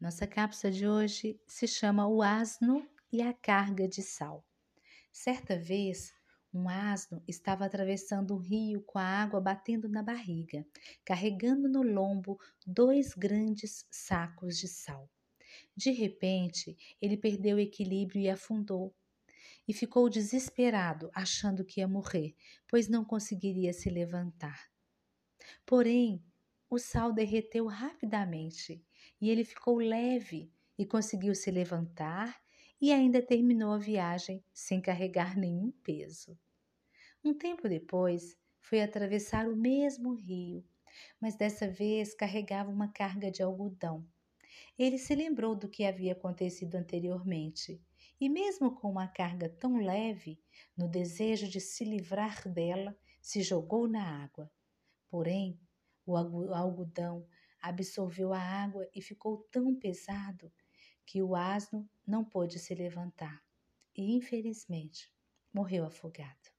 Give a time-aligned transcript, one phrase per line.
[0.00, 4.46] Nossa cápsula de hoje se chama O Asno e a Carga de Sal.
[5.10, 6.14] Certa vez,
[6.54, 10.64] um asno estava atravessando o rio com a água batendo na barriga,
[11.04, 15.10] carregando no lombo dois grandes sacos de sal.
[15.76, 18.94] De repente, ele perdeu o equilíbrio e afundou.
[19.66, 22.36] E ficou desesperado, achando que ia morrer,
[22.68, 24.70] pois não conseguiria se levantar.
[25.66, 26.24] Porém,
[26.70, 28.86] o sal derreteu rapidamente
[29.20, 32.40] e ele ficou leve e conseguiu se levantar
[32.80, 36.38] e ainda terminou a viagem sem carregar nenhum peso.
[37.24, 40.64] Um tempo depois, foi atravessar o mesmo rio,
[41.20, 44.06] mas dessa vez carregava uma carga de algodão.
[44.78, 47.80] Ele se lembrou do que havia acontecido anteriormente
[48.20, 50.40] e, mesmo com uma carga tão leve,
[50.76, 54.50] no desejo de se livrar dela, se jogou na água.
[55.10, 55.58] Porém,
[56.06, 57.26] o algodão
[57.60, 60.52] absorveu a água e ficou tão pesado
[61.04, 63.42] que o asno não pôde se levantar
[63.96, 65.12] e, infelizmente,
[65.52, 66.50] morreu afogado.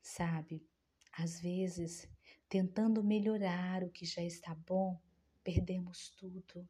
[0.00, 0.66] Sabe,
[1.12, 2.08] às vezes,
[2.48, 5.00] tentando melhorar o que já está bom,
[5.42, 6.68] perdemos tudo.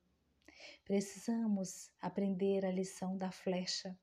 [0.85, 3.99] Precisamos aprender a lição da flecha,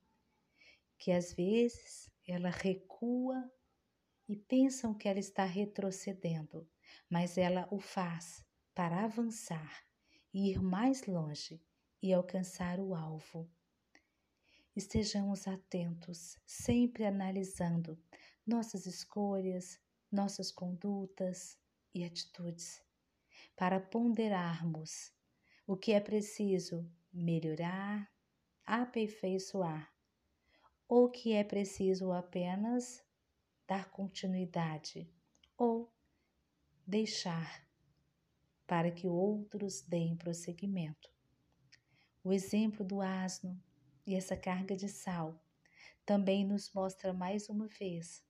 [0.98, 3.52] que às vezes ela recua
[4.28, 6.70] e pensam que ela está retrocedendo,
[7.10, 9.84] mas ela o faz para avançar
[10.34, 11.62] e ir mais longe
[12.02, 13.50] e alcançar o alvo.
[14.76, 18.02] Estejamos atentos, sempre analisando
[18.48, 19.80] nossas escolhas,
[20.12, 21.58] nossas condutas
[21.94, 22.82] e atitudes,
[23.56, 25.12] para ponderarmos
[25.68, 28.10] o que é preciso melhorar,
[28.66, 29.94] aperfeiçoar,
[30.88, 33.04] ou que é preciso apenas
[33.68, 35.10] dar continuidade
[35.58, 35.94] ou
[36.86, 37.71] deixar
[38.72, 41.12] para que outros deem prosseguimento.
[42.24, 43.62] O exemplo do asno
[44.08, 45.38] e essa carga de sal
[46.06, 48.24] também nos mostra mais uma vez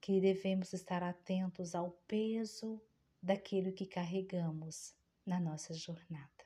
[0.00, 2.80] que devemos estar atentos ao peso
[3.22, 4.94] daquilo que carregamos
[5.26, 6.43] na nossa jornada.